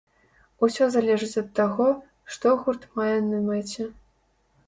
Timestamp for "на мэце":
3.29-3.87